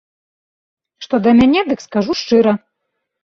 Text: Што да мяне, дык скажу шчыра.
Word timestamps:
Што 1.03 1.15
да 1.27 1.33
мяне, 1.39 1.61
дык 1.71 1.79
скажу 1.87 2.17
шчыра. 2.21 2.53